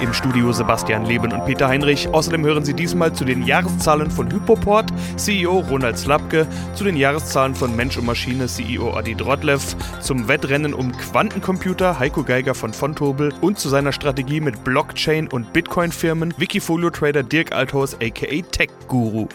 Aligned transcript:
Im 0.00 0.14
Studio 0.14 0.52
Sebastian 0.52 1.06
Leben 1.06 1.32
und 1.32 1.44
Peter 1.44 1.66
Heinrich. 1.66 2.08
Außerdem 2.08 2.44
hören 2.44 2.64
Sie 2.64 2.74
diesmal 2.74 3.12
zu 3.12 3.24
den 3.24 3.42
Jahreszahlen 3.42 4.10
von 4.10 4.30
Hypoport, 4.30 4.92
CEO 5.16 5.58
Ronald 5.58 5.98
Slapke, 5.98 6.46
zu 6.74 6.84
den 6.84 6.96
Jahreszahlen 6.96 7.54
von 7.56 7.74
Mensch 7.74 7.96
und 7.96 8.06
Maschine, 8.06 8.46
CEO 8.46 8.94
Adi 8.94 9.16
Drotlev, 9.16 9.74
zum 10.00 10.28
Wettrennen 10.28 10.72
um 10.72 10.92
Quantencomputer 10.92 11.98
Heiko 11.98 12.22
Geiger 12.22 12.54
von 12.54 12.72
Fontobel 12.72 13.32
und 13.40 13.58
zu 13.58 13.68
seiner 13.68 13.92
Strategie 13.92 14.40
mit 14.40 14.62
Blockchain- 14.62 15.28
und 15.28 15.52
Bitcoin-Firmen 15.52 16.32
Wikifolio-Trader 16.36 17.24
Dirk 17.24 17.52
Althaus 17.52 17.94
aka 17.94 18.42
Tech 18.52 18.70
Guru. 18.86 19.26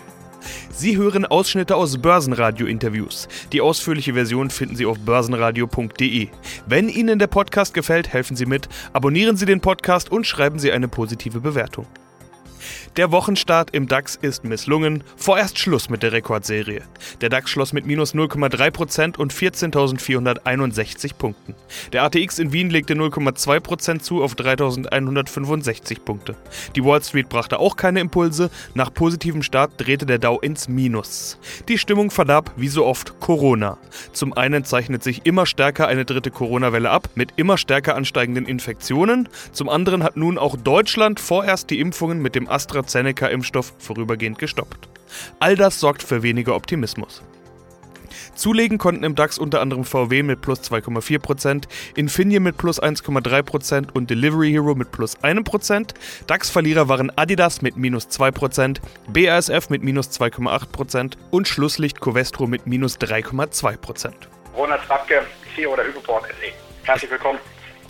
Sie 0.71 0.97
hören 0.97 1.25
Ausschnitte 1.25 1.75
aus 1.75 1.97
Börsenradio-Interviews. 1.97 3.27
Die 3.51 3.61
ausführliche 3.61 4.13
Version 4.13 4.49
finden 4.49 4.75
Sie 4.75 4.85
auf 4.85 4.99
börsenradio.de. 4.99 6.27
Wenn 6.67 6.89
Ihnen 6.89 7.19
der 7.19 7.27
Podcast 7.27 7.73
gefällt, 7.73 8.11
helfen 8.11 8.35
Sie 8.35 8.45
mit, 8.45 8.69
abonnieren 8.93 9.37
Sie 9.37 9.45
den 9.45 9.61
Podcast 9.61 10.11
und 10.11 10.25
schreiben 10.25 10.59
Sie 10.59 10.71
eine 10.71 10.87
positive 10.87 11.39
Bewertung. 11.39 11.85
Der 12.97 13.11
Wochenstart 13.11 13.71
im 13.71 13.87
DAX 13.87 14.15
ist 14.15 14.43
misslungen. 14.43 15.03
Vorerst 15.17 15.57
Schluss 15.57 15.89
mit 15.89 16.03
der 16.03 16.11
Rekordserie. 16.11 16.81
Der 17.21 17.29
DAX 17.29 17.49
schloss 17.49 17.73
mit 17.73 17.85
minus 17.85 18.13
0,3% 18.13 19.17
und 19.17 19.33
14.461 19.33 21.15
Punkten. 21.15 21.55
Der 21.91 22.03
ATX 22.03 22.39
in 22.39 22.53
Wien 22.53 22.69
legte 22.69 22.93
0,2% 22.93 23.99
zu 23.99 24.23
auf 24.23 24.35
3.165 24.35 26.01
Punkte. 26.01 26.35
Die 26.75 26.83
Wall 26.83 27.03
Street 27.03 27.29
brachte 27.29 27.59
auch 27.59 27.75
keine 27.75 27.99
Impulse. 27.99 28.49
Nach 28.73 28.93
positivem 28.93 29.43
Start 29.43 29.71
drehte 29.77 30.05
der 30.05 30.19
Dow 30.19 30.39
ins 30.39 30.67
Minus. 30.67 31.39
Die 31.67 31.77
Stimmung 31.77 32.11
verdarb 32.11 32.51
wie 32.55 32.67
so 32.67 32.85
oft 32.85 33.19
Corona. 33.19 33.77
Zum 34.11 34.33
einen 34.33 34.63
zeichnet 34.65 35.03
sich 35.03 35.25
immer 35.25 35.45
stärker 35.45 35.87
eine 35.87 36.05
dritte 36.05 36.31
Corona-Welle 36.31 36.89
ab 36.89 37.09
mit 37.15 37.33
immer 37.35 37.57
stärker 37.57 37.95
ansteigenden 37.95 38.45
Infektionen. 38.45 39.29
Zum 39.51 39.69
anderen 39.69 40.03
hat 40.03 40.17
nun 40.17 40.37
auch 40.37 40.55
Deutschland 40.55 41.19
vorerst 41.19 41.69
die 41.69 41.79
Impfungen 41.79 42.21
mit 42.21 42.35
dem 42.35 42.47
AstraZeneca-Impfstoff 42.63 43.73
vorübergehend 43.77 44.39
gestoppt. 44.39 44.89
All 45.39 45.55
das 45.55 45.79
sorgt 45.79 46.03
für 46.03 46.23
weniger 46.23 46.55
Optimismus. 46.55 47.21
Zulegen 48.35 48.77
konnten 48.77 49.03
im 49.03 49.15
DAX 49.15 49.37
unter 49.37 49.61
anderem 49.61 49.83
VW 49.83 50.23
mit 50.23 50.41
plus 50.41 50.61
2,4%, 50.61 51.65
Infineon 51.95 52.43
mit 52.43 52.57
plus 52.57 52.81
1,3% 52.81 53.91
und 53.93 54.09
Delivery 54.09 54.51
Hero 54.51 54.75
mit 54.75 54.91
plus 54.91 55.17
1%. 55.19 55.93
DAX-Verlierer 56.27 56.89
waren 56.89 57.15
Adidas 57.15 57.61
mit 57.61 57.77
minus 57.77 58.07
2%, 58.07 58.79
BASF 59.07 59.69
mit 59.69 59.83
minus 59.83 60.09
2,8% 60.09 61.13
und 61.31 61.47
Schlusslicht 61.47 61.99
Covestro 61.99 62.47
mit 62.47 62.65
minus 62.65 62.97
3,2%. 62.99 64.11
Ronald 64.55 64.81
Rapke, 64.89 65.21
CEO 65.55 65.75
der 65.75 65.85
Hypoport 65.85 66.25
SE. 66.25 66.53
Herzlich 66.83 67.11
willkommen. 67.11 67.39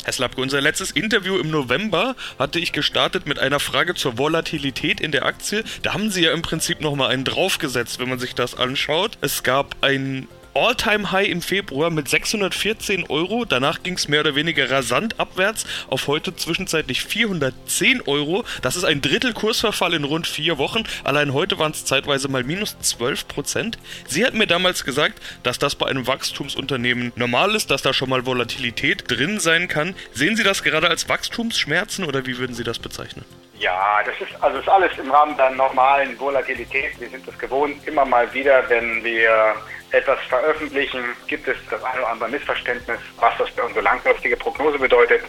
Herr 0.04 0.12
Slapke, 0.12 0.42
unser 0.42 0.60
letztes 0.60 0.92
Interview 0.92 1.38
im 1.38 1.50
November 1.50 2.16
hatte 2.38 2.60
ich 2.60 2.74
gestartet 2.74 3.26
mit 3.26 3.40
einer 3.40 3.62
Frage 3.62 3.96
zur 3.96 4.18
Volatilität 4.18 5.00
in 5.00 5.14
der 5.14 5.26
Aktie. 5.26 5.64
Da 5.82 5.94
haben 5.94 6.12
Sie 6.12 6.24
ja 6.24 6.34
im 6.34 6.42
Prinzip 6.42 6.82
nochmal 6.82 7.12
einen 7.12 7.24
draufgesetzt, 7.24 8.00
wenn 8.00 8.10
man 8.10 8.20
sich 8.20 8.36
das 8.36 8.56
anschaut. 8.56 9.18
Es 9.22 9.44
gab 9.44 9.78
ein 9.82 10.28
All-Time-High 10.56 11.30
im 11.30 11.42
Februar 11.42 11.90
mit 11.90 12.08
614 12.08 13.10
Euro. 13.10 13.46
Danach 13.46 13.82
ging 13.82 13.96
es 13.96 14.08
mehr 14.08 14.20
oder 14.20 14.36
weniger 14.36 14.70
rasant 14.70 15.20
abwärts 15.20 15.66
auf 15.90 16.08
heute 16.08 16.36
zwischenzeitlich 16.36 17.04
410 17.04 18.02
Euro. 18.06 18.44
Das 18.62 18.76
ist 18.76 18.84
ein 18.84 19.02
Drittel 19.02 19.34
Kursverfall 19.34 19.94
in 19.96 20.04
rund 20.04 20.28
vier 20.28 20.58
Wochen. 20.58 20.84
Allein 21.04 21.34
heute 21.34 21.58
waren 21.58 21.72
es 21.72 21.86
zeitweise 21.86 22.28
mal 22.28 22.44
minus 22.44 22.78
12 22.80 23.28
Prozent. 23.28 23.80
Sie 24.08 24.26
hat 24.26 24.36
mir 24.36 24.48
damals 24.48 24.84
gesagt, 24.84 25.20
dass 25.42 25.58
das 25.58 25.76
bei 25.76 25.88
einem 25.88 26.06
Wachstumsunternehmen 26.06 27.14
normal 27.16 27.56
ist, 27.56 27.72
dass 27.72 27.82
da 27.82 27.94
schon 27.94 28.10
mal 28.10 28.26
Volatilität 28.26 29.10
drin 29.10 29.40
sein 29.40 29.68
kann. 29.68 29.96
Sehen 30.12 30.36
Sie 30.36 30.44
das 30.44 30.62
gerade 30.62 30.88
als 30.88 31.10
Wachstumsschmerzen 31.10 32.06
oder 32.06 32.26
wie 32.28 32.38
würden 32.38 32.56
Sie 32.56 32.64
das 32.64 32.78
bezeichnen? 32.78 33.26
Ja, 33.60 34.02
das 34.06 34.16
ist 34.20 34.44
also 34.44 34.60
ist 34.60 34.68
alles 34.68 34.92
im 34.98 35.10
Rahmen 35.10 35.38
der 35.38 35.52
normalen 35.52 36.20
Volatilität. 36.20 37.00
Wir 37.00 37.10
sind 37.10 37.28
es 37.28 37.38
gewohnt, 37.40 37.88
immer 37.88 38.06
mal 38.06 38.32
wieder, 38.34 38.70
wenn 38.70 39.04
wir 39.04 39.56
etwas 39.94 40.20
veröffentlichen, 40.28 41.04
gibt 41.28 41.48
es 41.48 41.56
das 41.70 41.84
eine 41.84 42.00
oder 42.02 42.10
andere 42.10 42.30
Missverständnis, 42.30 43.00
was 43.20 43.38
das 43.38 43.50
für 43.50 43.64
unsere 43.64 43.82
langfristige 43.82 44.36
Prognose 44.36 44.80
bedeutet. 44.80 45.24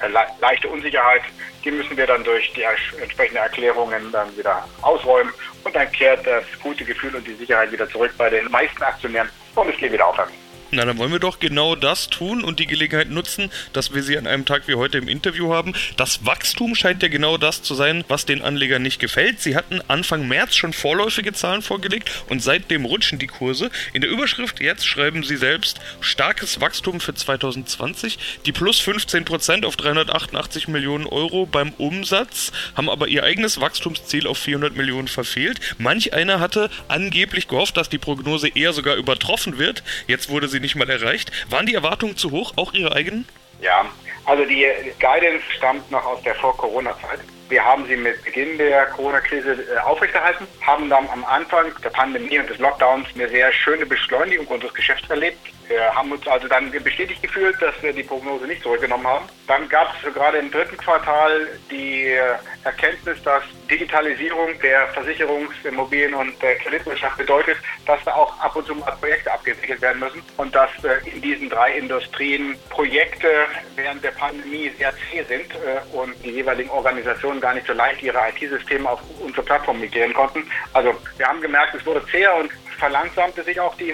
Äh, 0.00 0.08
Le 0.08 0.26
leichte 0.40 0.68
Unsicherheit, 0.68 1.22
die 1.64 1.70
müssen 1.70 1.96
wir 1.96 2.06
dann 2.06 2.24
durch 2.24 2.52
die 2.54 2.62
entsprechenden 2.62 3.42
Erklärungen 3.42 4.10
dann 4.12 4.34
wieder 4.36 4.66
ausräumen 4.82 5.32
und 5.64 5.76
dann 5.76 5.90
kehrt 5.92 6.26
das 6.26 6.44
gute 6.62 6.84
Gefühl 6.84 7.14
und 7.14 7.26
die 7.26 7.34
Sicherheit 7.34 7.70
wieder 7.72 7.88
zurück 7.88 8.12
bei 8.16 8.30
den 8.30 8.50
meisten 8.50 8.82
Aktionären 8.82 9.28
und 9.54 9.68
es 9.68 9.76
geht 9.76 9.92
wieder 9.92 10.06
aufwärts. 10.06 10.32
Na, 10.76 10.84
dann 10.84 10.98
wollen 10.98 11.12
wir 11.12 11.18
doch 11.20 11.40
genau 11.40 11.74
das 11.74 12.10
tun 12.10 12.44
und 12.44 12.58
die 12.58 12.66
Gelegenheit 12.66 13.08
nutzen, 13.08 13.50
dass 13.72 13.94
wir 13.94 14.02
sie 14.02 14.18
an 14.18 14.26
einem 14.26 14.44
Tag 14.44 14.68
wie 14.68 14.74
heute 14.74 14.98
im 14.98 15.08
Interview 15.08 15.50
haben. 15.54 15.72
Das 15.96 16.26
Wachstum 16.26 16.74
scheint 16.74 17.02
ja 17.02 17.08
genau 17.08 17.38
das 17.38 17.62
zu 17.62 17.74
sein, 17.74 18.04
was 18.08 18.26
den 18.26 18.42
Anlegern 18.42 18.82
nicht 18.82 19.00
gefällt. 19.00 19.40
Sie 19.40 19.56
hatten 19.56 19.80
Anfang 19.88 20.28
März 20.28 20.54
schon 20.54 20.74
vorläufige 20.74 21.32
Zahlen 21.32 21.62
vorgelegt 21.62 22.10
und 22.28 22.42
seitdem 22.42 22.84
rutschen 22.84 23.18
die 23.18 23.26
Kurse. 23.26 23.70
In 23.94 24.02
der 24.02 24.10
Überschrift 24.10 24.60
jetzt 24.60 24.86
schreiben 24.86 25.22
sie 25.24 25.38
selbst 25.38 25.80
starkes 26.00 26.60
Wachstum 26.60 27.00
für 27.00 27.14
2020. 27.14 28.18
Die 28.44 28.52
plus 28.52 28.78
15% 28.78 29.64
auf 29.64 29.76
388 29.76 30.68
Millionen 30.68 31.06
Euro 31.06 31.46
beim 31.46 31.72
Umsatz 31.78 32.52
haben 32.74 32.90
aber 32.90 33.08
ihr 33.08 33.24
eigenes 33.24 33.62
Wachstumsziel 33.62 34.26
auf 34.26 34.36
400 34.36 34.76
Millionen 34.76 35.08
verfehlt. 35.08 35.58
Manch 35.78 36.12
einer 36.12 36.38
hatte 36.38 36.68
angeblich 36.88 37.48
gehofft, 37.48 37.78
dass 37.78 37.88
die 37.88 37.96
Prognose 37.96 38.48
eher 38.48 38.74
sogar 38.74 38.96
übertroffen 38.96 39.56
wird. 39.56 39.82
Jetzt 40.06 40.28
wurde 40.28 40.48
sie 40.48 40.56
sie 40.56 40.60
nicht 40.66 40.76
mal 40.76 40.90
erreicht. 40.90 41.30
Waren 41.48 41.66
die 41.66 41.74
Erwartungen 41.74 42.16
zu 42.16 42.32
hoch, 42.32 42.54
auch 42.56 42.72
Ihre 42.72 42.92
eigenen? 42.92 43.26
Ja, 43.60 43.86
also 44.24 44.44
die 44.44 44.66
Guidance 44.98 45.44
stammt 45.56 45.88
noch 45.92 46.04
aus 46.04 46.20
der 46.22 46.34
Vor-Corona-Zeit. 46.34 47.20
Wir 47.48 47.64
haben 47.64 47.86
sie 47.86 47.96
mit 47.96 48.24
Beginn 48.24 48.58
der 48.58 48.86
Corona-Krise 48.86 49.52
äh, 49.52 49.78
aufrechterhalten, 49.78 50.48
haben 50.62 50.90
dann 50.90 51.08
am 51.10 51.24
Anfang 51.24 51.66
der 51.84 51.90
Pandemie 51.90 52.40
und 52.40 52.50
des 52.50 52.58
Lockdowns 52.58 53.06
eine 53.14 53.28
sehr 53.28 53.52
schöne 53.52 53.86
Beschleunigung 53.86 54.46
unseres 54.48 54.74
Geschäfts 54.74 55.08
erlebt. 55.08 55.38
Wir 55.68 55.94
haben 55.94 56.12
uns 56.12 56.26
also 56.28 56.46
dann 56.46 56.70
bestätigt 56.70 57.22
gefühlt, 57.22 57.60
dass 57.60 57.74
wir 57.82 57.92
die 57.92 58.02
Prognose 58.04 58.46
nicht 58.46 58.62
zurückgenommen 58.62 59.06
haben. 59.06 59.26
Dann 59.48 59.68
gab 59.68 59.94
es 59.94 60.14
gerade 60.14 60.38
im 60.38 60.50
dritten 60.50 60.76
Quartal 60.76 61.48
die 61.70 62.16
Erkenntnis, 62.64 63.20
dass 63.22 63.42
Digitalisierung 63.68 64.58
der 64.62 64.92
Versicherungs-, 64.94 65.64
Immobilien- 65.64 66.14
und 66.14 66.38
Kreditwirtschaft 66.40 67.16
bedeutet, 67.18 67.56
dass 67.84 68.02
da 68.04 68.14
auch 68.14 68.38
ab 68.40 68.54
und 68.54 68.66
zu 68.66 68.74
mal 68.74 68.92
Projekte 68.92 69.32
abgewickelt 69.32 69.80
werden 69.80 70.00
müssen 70.00 70.22
und 70.36 70.54
dass 70.54 70.70
äh, 70.84 71.08
in 71.08 71.20
diesen 71.20 71.48
drei 71.48 71.76
Industrien 71.76 72.56
Projekte 72.70 73.28
während 73.74 74.02
der 74.04 74.12
Pandemie 74.12 74.70
sehr 74.78 74.92
zäh 74.92 75.22
sind 75.24 75.52
äh, 75.54 75.96
und 75.96 76.14
die 76.24 76.30
jeweiligen 76.30 76.70
Organisationen 76.70 77.40
gar 77.40 77.54
nicht 77.54 77.66
so 77.66 77.72
leicht 77.72 78.02
ihre 78.02 78.18
IT-Systeme 78.28 78.88
auf 78.88 79.00
unsere 79.20 79.42
Plattform 79.42 79.80
migrieren 79.80 80.14
konnten. 80.14 80.48
Also 80.72 80.94
wir 81.16 81.26
haben 81.26 81.40
gemerkt, 81.40 81.74
es 81.74 81.84
wurde 81.86 82.04
zäher 82.10 82.34
und 82.36 82.50
verlangsamte 82.78 83.42
sich 83.42 83.58
auch 83.58 83.74
die 83.76 83.92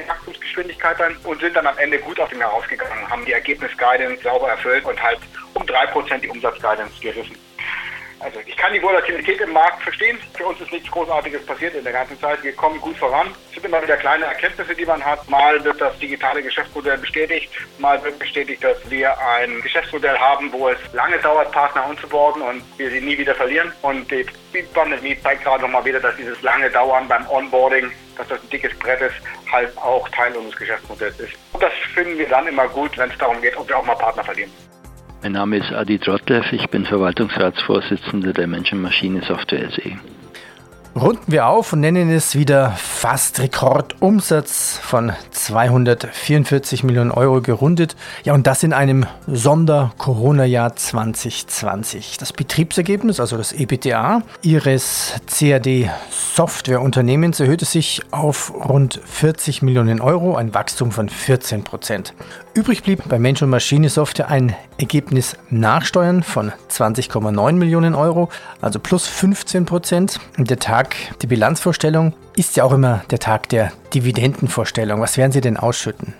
Wachstumsgeschwindigkeit 0.52 1.00
dann 1.00 1.16
und 1.24 1.40
sind 1.40 1.56
dann 1.56 1.66
am 1.66 1.78
Ende 1.78 1.98
gut 1.98 2.18
auf 2.20 2.28
dem 2.28 2.38
herausgegangen, 2.38 3.08
haben 3.08 3.24
die 3.24 3.32
Ergebnis-Guidance 3.32 4.22
sauber 4.22 4.48
erfüllt 4.48 4.84
und 4.84 5.02
halt 5.02 5.18
um 5.54 5.66
drei 5.66 5.86
Prozent 5.86 6.24
die 6.24 6.28
Umsatz-Guidance 6.28 7.00
gerissen. 7.00 7.36
Also 8.22 8.38
ich 8.46 8.56
kann 8.56 8.72
die 8.72 8.80
Volatilität 8.80 9.40
im 9.40 9.52
Markt 9.52 9.82
verstehen. 9.82 10.16
Für 10.34 10.46
uns 10.46 10.60
ist 10.60 10.70
nichts 10.70 10.88
Großartiges 10.92 11.44
passiert 11.44 11.74
in 11.74 11.82
der 11.82 11.92
ganzen 11.92 12.18
Zeit. 12.20 12.40
Wir 12.44 12.52
kommen 12.52 12.80
gut 12.80 12.96
voran. 12.96 13.34
Es 13.48 13.54
sind 13.54 13.66
immer 13.66 13.82
wieder 13.82 13.96
kleine 13.96 14.26
Erkenntnisse, 14.26 14.76
die 14.76 14.86
man 14.86 15.04
hat. 15.04 15.28
Mal 15.28 15.62
wird 15.64 15.80
das 15.80 15.98
digitale 15.98 16.40
Geschäftsmodell 16.40 16.98
bestätigt, 16.98 17.50
mal 17.78 18.02
wird 18.04 18.18
bestätigt, 18.20 18.62
dass 18.62 18.78
wir 18.88 19.18
ein 19.18 19.60
Geschäftsmodell 19.62 20.16
haben, 20.16 20.52
wo 20.52 20.68
es 20.68 20.78
lange 20.92 21.18
dauert, 21.18 21.50
Partner 21.50 21.88
onzuboarden 21.88 22.42
und 22.42 22.62
wir 22.78 22.90
sie 22.90 23.00
nie 23.00 23.18
wieder 23.18 23.34
verlieren. 23.34 23.72
Und 23.82 24.08
die 24.10 24.24
Pandemie 24.72 25.18
zeigt 25.20 25.42
gerade 25.42 25.62
nochmal 25.62 25.84
wieder, 25.84 25.98
dass 25.98 26.14
dieses 26.16 26.40
lange 26.42 26.70
Dauern 26.70 27.08
beim 27.08 27.28
Onboarding, 27.28 27.90
dass 28.16 28.28
das 28.28 28.40
ein 28.40 28.50
dickes 28.50 28.78
Brett 28.78 29.00
ist, 29.00 29.16
halt 29.50 29.76
auch 29.78 30.08
Teil 30.10 30.32
unseres 30.36 30.56
Geschäftsmodells 30.56 31.18
ist. 31.18 31.32
Und 31.52 31.62
das 31.62 31.72
finden 31.92 32.16
wir 32.16 32.28
dann 32.28 32.46
immer 32.46 32.68
gut, 32.68 32.96
wenn 32.96 33.10
es 33.10 33.18
darum 33.18 33.40
geht, 33.42 33.56
ob 33.56 33.68
wir 33.68 33.78
auch 33.78 33.84
mal 33.84 33.96
Partner 33.96 34.22
verlieren. 34.22 34.52
Mein 35.22 35.32
Name 35.32 35.58
ist 35.58 35.72
Adi 35.72 36.00
Trotlev, 36.00 36.52
ich 36.52 36.66
bin 36.66 36.84
Verwaltungsratsvorsitzender 36.84 38.32
der 38.32 38.48
Menschen-Maschine-Software 38.48 39.70
SE. 39.70 39.92
Runden 40.94 41.32
wir 41.32 41.46
auf 41.46 41.72
und 41.72 41.80
nennen 41.80 42.10
es 42.10 42.36
wieder 42.36 42.72
fast 42.72 43.40
Rekordumsatz 43.40 44.78
von 44.82 45.12
244 45.30 46.84
Millionen 46.84 47.10
Euro 47.10 47.40
gerundet. 47.40 47.96
Ja, 48.24 48.34
und 48.34 48.46
das 48.46 48.62
in 48.62 48.74
einem 48.74 49.06
Sonder-Corona-Jahr 49.26 50.76
2020. 50.76 52.18
Das 52.18 52.34
Betriebsergebnis, 52.34 53.20
also 53.20 53.38
das 53.38 53.54
EBTA 53.54 54.20
Ihres 54.42 55.14
CAD-Softwareunternehmens 55.26 57.40
erhöhte 57.40 57.64
sich 57.64 58.02
auf 58.10 58.52
rund 58.54 59.00
40 59.02 59.62
Millionen 59.62 60.02
Euro, 60.02 60.36
ein 60.36 60.52
Wachstum 60.52 60.92
von 60.92 61.08
14 61.08 61.64
Prozent. 61.64 62.12
Übrig 62.54 62.82
blieb 62.82 63.08
bei 63.08 63.18
Mensch 63.18 63.40
und 63.40 63.48
Maschine 63.48 63.88
Software 63.88 64.28
ein 64.28 64.54
Ergebnis 64.76 65.38
Nachsteuern 65.48 66.22
von 66.22 66.52
20,9 66.70 67.52
Millionen 67.52 67.94
Euro, 67.94 68.28
also 68.60 68.78
plus 68.78 69.06
15 69.06 69.64
Prozent. 69.64 70.20
Der 70.36 70.58
Tag, 70.58 70.81
die 71.22 71.26
Bilanzvorstellung, 71.26 72.14
ist 72.36 72.56
ja 72.56 72.64
auch 72.64 72.72
immer 72.72 73.04
der 73.10 73.18
Tag 73.18 73.48
der 73.48 73.72
Dividendenvorstellung. 73.94 75.00
Was 75.00 75.16
werden 75.16 75.32
Sie 75.32 75.40
denn 75.40 75.56
ausschütten? 75.56 76.14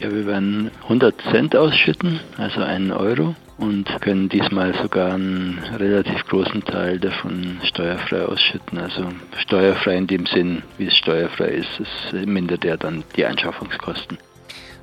Ja, 0.00 0.12
wir 0.12 0.26
werden 0.26 0.70
100 0.84 1.14
Cent 1.32 1.56
ausschütten, 1.56 2.20
also 2.36 2.60
einen 2.60 2.92
Euro 2.92 3.34
und 3.58 3.86
können 4.00 4.28
diesmal 4.28 4.72
sogar 4.80 5.14
einen 5.14 5.58
relativ 5.76 6.24
großen 6.26 6.64
Teil 6.64 7.00
davon 7.00 7.58
steuerfrei 7.64 8.22
ausschütten. 8.22 8.78
Also 8.78 9.08
steuerfrei 9.38 9.96
in 9.96 10.06
dem 10.06 10.26
Sinn, 10.26 10.62
wie 10.78 10.86
es 10.86 10.96
steuerfrei 10.96 11.48
ist, 11.48 11.80
es 11.80 11.88
mindert 12.26 12.62
ja 12.64 12.76
dann 12.76 13.02
die 13.16 13.26
Anschaffungskosten. 13.26 14.18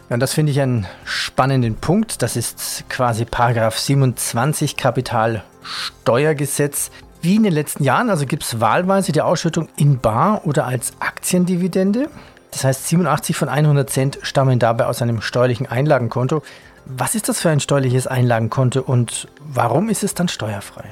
Ja, 0.09 0.17
das 0.17 0.33
finde 0.33 0.51
ich 0.51 0.59
einen 0.61 0.85
spannenden 1.03 1.75
Punkt. 1.75 2.21
Das 2.21 2.35
ist 2.35 2.83
quasi 2.89 3.25
Paragraph 3.25 3.79
27 3.79 4.77
Kapitalsteuergesetz. 4.77 6.91
Wie 7.25 7.37
in 7.37 7.41
den 7.41 7.53
letzten 7.53 7.83
Jahren, 7.83 8.11
also 8.11 8.27
gibt 8.27 8.43
es 8.43 8.61
wahlweise 8.61 9.11
die 9.11 9.23
Ausschüttung 9.23 9.67
in 9.77 9.97
Bar 9.97 10.41
oder 10.45 10.67
als 10.67 10.93
Aktiendividende. 10.99 12.07
Das 12.51 12.63
heißt, 12.63 12.87
87 12.87 13.35
von 13.35 13.49
100 13.49 13.89
Cent 13.89 14.19
stammen 14.21 14.59
dabei 14.59 14.85
aus 14.85 15.01
einem 15.01 15.21
steuerlichen 15.21 15.65
Einlagenkonto. 15.65 16.43
Was 16.85 17.15
ist 17.15 17.27
das 17.27 17.39
für 17.39 17.49
ein 17.49 17.59
steuerliches 17.59 18.05
Einlagenkonto 18.05 18.79
und 18.79 19.27
warum 19.39 19.89
ist 19.89 20.03
es 20.03 20.13
dann 20.13 20.27
steuerfrei? 20.27 20.85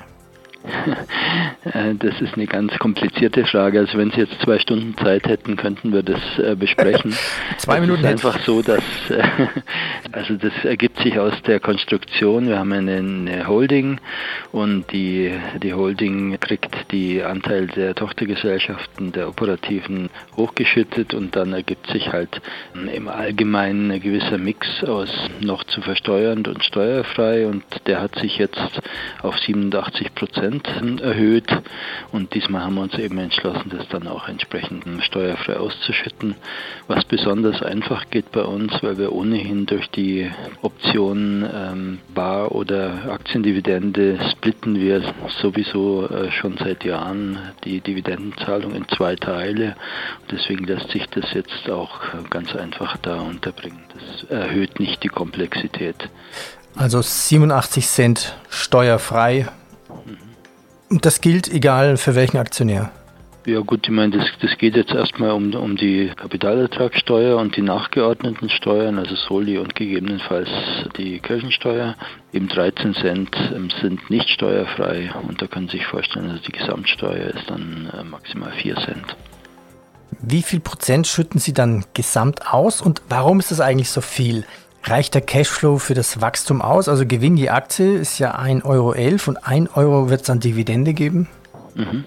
Äh, 1.65 1.95
das 1.95 2.19
ist 2.19 2.33
eine 2.35 2.45
ganz 2.45 2.77
komplizierte 2.77 3.45
Frage. 3.45 3.79
Also 3.79 3.97
wenn 3.97 4.11
Sie 4.11 4.19
jetzt 4.19 4.39
zwei 4.41 4.59
Stunden 4.59 4.95
Zeit 4.97 5.27
hätten, 5.27 5.55
könnten 5.55 5.93
wir 5.93 6.03
das 6.03 6.19
äh, 6.37 6.55
besprechen. 6.55 7.15
zwei 7.57 7.79
Minuten. 7.79 8.03
Es 8.03 8.15
ist 8.15 8.25
einfach 8.25 8.39
so, 8.43 8.61
dass 8.61 8.83
äh, 9.09 9.23
also 10.11 10.35
das 10.35 10.51
ergibt 10.65 10.99
sich 10.99 11.17
aus 11.19 11.33
der 11.43 11.59
Konstruktion. 11.59 12.47
Wir 12.47 12.59
haben 12.59 12.73
eine, 12.73 12.97
eine 12.97 13.47
Holding 13.47 13.99
und 14.51 14.91
die 14.91 15.31
die 15.61 15.73
Holding 15.73 16.37
kriegt 16.39 16.91
die 16.91 17.23
Anteil 17.23 17.67
der 17.67 17.95
Tochtergesellschaften 17.95 19.11
der 19.13 19.29
operativen 19.29 20.09
hochgeschüttet 20.35 21.13
und 21.13 21.35
dann 21.35 21.53
ergibt 21.53 21.87
sich 21.87 22.11
halt 22.11 22.41
im 22.93 23.07
Allgemeinen 23.07 23.91
ein 23.91 24.01
gewisser 24.01 24.37
Mix 24.37 24.83
aus 24.83 25.09
noch 25.39 25.63
zu 25.63 25.81
versteuernd 25.81 26.47
und 26.47 26.63
steuerfrei 26.63 27.47
und 27.47 27.63
der 27.87 28.01
hat 28.01 28.15
sich 28.19 28.37
jetzt 28.37 28.81
auf 29.21 29.37
87 29.39 30.13
Prozent 30.13 30.52
Prozent 30.59 31.01
erhöht 31.01 31.47
und 32.11 32.33
diesmal 32.33 32.63
haben 32.63 32.75
wir 32.75 32.81
uns 32.81 32.97
eben 32.97 33.17
entschlossen, 33.17 33.69
das 33.69 33.87
dann 33.89 34.07
auch 34.07 34.27
entsprechend 34.27 34.83
steuerfrei 35.03 35.57
auszuschütten, 35.57 36.35
was 36.87 37.03
besonders 37.05 37.61
einfach 37.61 38.09
geht 38.09 38.31
bei 38.31 38.41
uns, 38.41 38.71
weil 38.81 38.97
wir 38.97 39.13
ohnehin 39.13 39.65
durch 39.65 39.89
die 39.91 40.29
Option 40.61 41.47
ähm, 41.53 41.99
Bar- 42.13 42.51
oder 42.51 43.11
Aktiendividende 43.11 44.19
splitten 44.31 44.79
wir 44.79 45.01
sowieso 45.41 46.07
äh, 46.07 46.31
schon 46.31 46.57
seit 46.57 46.83
Jahren 46.83 47.39
die 47.63 47.81
Dividendenzahlung 47.81 48.75
in 48.75 48.87
zwei 48.89 49.15
Teile. 49.15 49.75
Deswegen 50.31 50.65
lässt 50.65 50.89
sich 50.91 51.07
das 51.09 51.33
jetzt 51.33 51.69
auch 51.69 52.01
ganz 52.29 52.55
einfach 52.55 52.97
da 52.97 53.21
unterbringen. 53.21 53.83
Das 53.93 54.29
erhöht 54.29 54.79
nicht 54.79 55.03
die 55.03 55.09
Komplexität. 55.09 55.95
Also 56.75 57.01
87 57.01 57.87
Cent 57.87 58.35
steuerfrei. 58.49 59.47
Und 60.93 61.07
das 61.07 61.21
gilt 61.21 61.51
egal 61.51 61.97
für 61.97 62.13
welchen 62.13 62.37
Aktionär. 62.37 62.91
Ja 63.47 63.61
gut, 63.61 63.79
ich 63.85 63.89
meine, 63.89 64.15
das, 64.15 64.27
das 64.43 64.55
geht 64.59 64.75
jetzt 64.75 64.91
erstmal 64.91 65.31
um, 65.31 65.51
um 65.55 65.75
die 65.75 66.11
Kapitalertragssteuer 66.15 67.35
und 67.37 67.57
die 67.57 67.63
nachgeordneten 67.63 68.47
Steuern, 68.51 68.99
also 68.99 69.15
Soli 69.15 69.57
und 69.57 69.73
gegebenenfalls 69.73 70.49
die 70.95 71.17
Kirchensteuer. 71.17 71.95
Eben 72.31 72.47
13 72.47 72.93
Cent 72.93 73.35
ähm, 73.55 73.71
sind 73.81 74.07
nicht 74.11 74.29
steuerfrei 74.29 75.11
und 75.27 75.41
da 75.41 75.47
können 75.47 75.67
Sie 75.67 75.77
sich 75.77 75.87
vorstellen, 75.87 76.29
also 76.29 76.43
die 76.43 76.51
Gesamtsteuer 76.51 77.33
ist 77.33 77.49
dann 77.49 77.89
äh, 77.91 78.03
maximal 78.03 78.51
4 78.51 78.75
Cent. 78.75 79.17
Wie 80.21 80.43
viel 80.43 80.59
Prozent 80.59 81.07
schütten 81.07 81.39
Sie 81.39 81.53
dann 81.53 81.85
gesamt 81.95 82.53
aus 82.53 82.81
und 82.81 83.01
warum 83.09 83.39
ist 83.39 83.49
das 83.49 83.61
eigentlich 83.61 83.89
so 83.89 84.01
viel? 84.01 84.45
Reicht 84.85 85.13
der 85.13 85.21
Cashflow 85.21 85.77
für 85.77 85.93
das 85.93 86.19
Wachstum 86.19 86.61
aus? 86.61 86.89
Also 86.89 87.05
Gewinn 87.05 87.37
je 87.37 87.49
Aktie 87.49 87.93
ist 87.93 88.19
ja 88.19 88.35
1,11 88.35 88.65
Euro 88.65 89.29
und 89.29 89.37
1 89.37 89.75
Euro 89.75 90.09
wird 90.09 90.21
es 90.21 90.27
dann 90.27 90.39
Dividende 90.39 90.93
geben? 90.93 91.29
Mhm. 91.75 92.03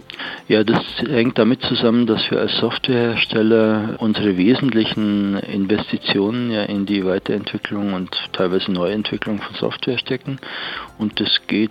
Ja, 0.49 0.63
das 0.63 0.85
hängt 0.99 1.39
damit 1.39 1.63
zusammen, 1.63 2.07
dass 2.07 2.31
wir 2.31 2.39
als 2.39 2.57
Softwarehersteller 2.59 3.97
unsere 3.99 4.37
wesentlichen 4.37 5.35
Investitionen 5.39 6.53
ja 6.53 6.63
in 6.63 6.87
die 6.87 7.05
Weiterentwicklung 7.05 7.95
und 7.95 8.17
teilweise 8.33 8.71
Neuentwicklung 8.71 9.41
von 9.41 9.57
Software 9.57 9.99
stecken. 9.99 10.39
Und 10.99 11.19
das 11.21 11.41
geht 11.49 11.71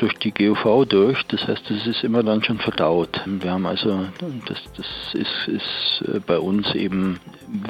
durch 0.00 0.14
die 0.14 0.32
GOV 0.32 0.86
durch. 0.88 1.22
Das 1.26 1.46
heißt, 1.46 1.68
das 1.68 1.86
ist 1.86 2.02
immer 2.02 2.22
dann 2.22 2.42
schon 2.42 2.58
verdaut. 2.58 3.20
Wir 3.26 3.50
haben 3.50 3.66
also, 3.66 4.06
das, 4.46 4.58
das 4.76 4.86
ist, 5.12 5.48
ist 5.48 6.08
äh, 6.08 6.20
bei 6.26 6.38
uns 6.38 6.74
eben, 6.74 7.20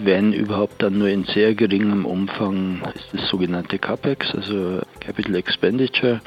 wenn 0.02 0.32
überhaupt 0.32 0.82
dann 0.82 0.98
nur 0.98 1.08
in 1.08 1.24
sehr 1.24 1.54
geringem 1.54 2.06
Umfang, 2.06 2.82
ist 2.94 3.08
das 3.12 3.28
sogenannte 3.28 3.78
CAPEX, 3.78 4.34
also 4.34 4.80
Capital 5.00 5.34
Expenditure 5.34 6.20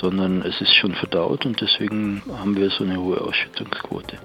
sondern 0.00 0.42
es 0.42 0.60
ist 0.60 0.74
schon 0.74 0.94
verdaut 0.94 1.44
und 1.46 1.60
deswegen 1.60 2.22
haben 2.38 2.56
wir 2.56 2.70
so 2.70 2.84
eine 2.84 3.00
hohe 3.00 3.20
Ausschüttungsquote. 3.20 4.18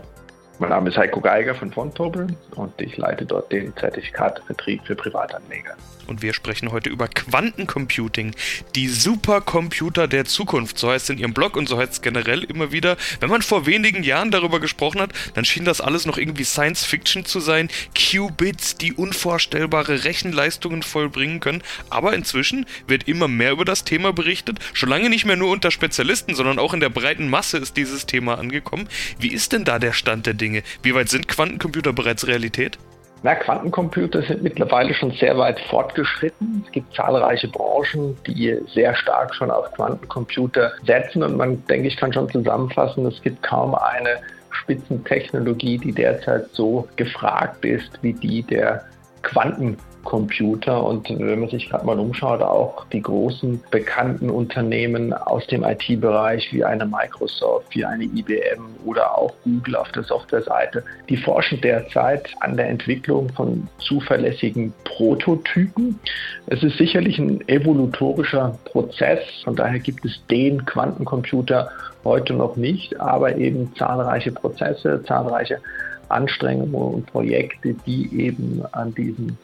Mein 0.59 0.69
Name 0.69 0.89
ist 0.89 0.97
Heiko 0.97 1.21
Geiger 1.21 1.53
von 1.53 1.71
Fontobel 1.71 2.35
und 2.55 2.81
ich 2.81 2.97
leite 2.97 3.25
dort 3.27 3.51
den 3.51 3.75
Zertifikatevertrieb 3.75 4.81
für 4.85 4.95
Privatanleger 4.95 5.75
und 6.07 6.21
wir 6.21 6.33
sprechen 6.33 6.71
heute 6.71 6.89
über 6.89 7.07
Quantencomputing, 7.07 8.33
die 8.75 8.87
Supercomputer 8.87 10.07
der 10.07 10.25
Zukunft. 10.25 10.77
So 10.77 10.89
heißt 10.89 11.05
es 11.05 11.09
in 11.11 11.19
ihrem 11.19 11.33
Blog 11.33 11.55
und 11.55 11.67
so 11.67 11.77
heißt 11.77 11.93
es 11.93 12.01
generell 12.01 12.43
immer 12.43 12.71
wieder. 12.71 12.97
Wenn 13.19 13.29
man 13.29 13.41
vor 13.41 13.65
wenigen 13.65 14.03
Jahren 14.03 14.31
darüber 14.31 14.59
gesprochen 14.59 15.01
hat, 15.01 15.11
dann 15.35 15.45
schien 15.45 15.65
das 15.65 15.81
alles 15.81 16.05
noch 16.05 16.17
irgendwie 16.17 16.43
Science 16.43 16.85
Fiction 16.85 17.25
zu 17.25 17.39
sein. 17.39 17.69
Qubits, 17.95 18.77
die 18.77 18.93
unvorstellbare 18.93 20.05
Rechenleistungen 20.05 20.83
vollbringen 20.83 21.39
können. 21.39 21.61
Aber 21.89 22.13
inzwischen 22.13 22.65
wird 22.87 23.07
immer 23.07 23.27
mehr 23.27 23.51
über 23.51 23.65
das 23.65 23.83
Thema 23.83 24.13
berichtet. 24.13 24.59
Schon 24.73 24.89
lange 24.89 25.09
nicht 25.09 25.25
mehr 25.25 25.35
nur 25.35 25.51
unter 25.51 25.71
Spezialisten, 25.71 26.35
sondern 26.35 26.59
auch 26.59 26.73
in 26.73 26.79
der 26.79 26.89
breiten 26.89 27.29
Masse 27.29 27.57
ist 27.57 27.77
dieses 27.77 28.05
Thema 28.05 28.37
angekommen. 28.37 28.87
Wie 29.19 29.33
ist 29.33 29.51
denn 29.51 29.65
da 29.65 29.79
der 29.79 29.93
Stand 29.93 30.25
der 30.25 30.33
Dinge? 30.33 30.46
Wie 30.83 30.93
weit 30.95 31.09
sind 31.09 31.27
Quantencomputer 31.27 31.93
bereits 31.93 32.27
Realität? 32.27 32.77
Na, 33.23 33.33
Quantencomputer 33.33 34.21
sind 34.21 34.43
mittlerweile 34.43 34.93
schon 34.93 35.11
sehr 35.11 35.37
weit 35.37 35.59
fortgeschritten. 35.61 36.63
Es 36.65 36.71
gibt 36.71 36.93
zahlreiche 36.93 37.47
Branchen, 37.47 38.15
die 38.27 38.57
sehr 38.73 38.95
stark 38.95 39.33
schon 39.33 39.49
auf 39.49 39.71
Quantencomputer 39.73 40.73
setzen 40.85 41.23
und 41.23 41.35
man, 41.35 41.65
denke 41.65 41.87
ich, 41.87 41.97
kann 41.97 42.13
schon 42.13 42.29
zusammenfassen, 42.29 43.05
es 43.07 43.21
gibt 43.23 43.41
kaum 43.41 43.73
eine 43.73 44.19
Spitzentechnologie, 44.51 45.77
die 45.79 45.91
derzeit 45.91 46.47
so 46.51 46.87
gefragt 46.95 47.65
ist 47.65 47.91
wie 48.01 48.13
die 48.13 48.43
der 48.43 48.85
Quantencomputer. 49.23 49.86
Computer. 50.07 50.85
Und 50.85 51.09
wenn 51.09 51.41
man 51.41 51.49
sich 51.49 51.69
gerade 51.69 51.85
mal 51.85 51.99
umschaut, 51.99 52.41
auch 52.41 52.85
die 52.93 53.01
großen 53.01 53.61
bekannten 53.71 54.29
Unternehmen 54.29 55.11
aus 55.13 55.45
dem 55.47 55.65
IT-Bereich 55.65 56.53
wie 56.53 56.63
eine 56.63 56.85
Microsoft, 56.85 57.75
wie 57.75 57.83
eine 57.83 58.05
IBM 58.05 58.63
oder 58.85 59.17
auch 59.17 59.33
Google 59.43 59.75
auf 59.75 59.91
der 59.91 60.03
Softwareseite, 60.03 60.81
die 61.09 61.17
forschen 61.17 61.59
derzeit 61.59 62.29
an 62.39 62.55
der 62.55 62.69
Entwicklung 62.69 63.29
von 63.33 63.67
zuverlässigen 63.79 64.73
Prototypen. 64.85 65.99
Es 66.45 66.63
ist 66.63 66.77
sicherlich 66.77 67.19
ein 67.19 67.45
evolutorischer 67.49 68.57
Prozess. 68.63 69.19
Von 69.43 69.57
daher 69.57 69.79
gibt 69.79 70.05
es 70.05 70.21
den 70.31 70.65
Quantencomputer 70.65 71.69
heute 72.05 72.33
noch 72.33 72.55
nicht, 72.55 72.97
aber 73.01 73.35
eben 73.35 73.75
zahlreiche 73.75 74.31
Prozesse, 74.31 75.03
zahlreiche 75.05 75.59
Anstrengungen 76.07 76.95
und 76.95 77.05
Projekte, 77.07 77.75
die 77.85 78.09
eben 78.21 78.63
an 78.71 78.95
diesem 78.95 79.37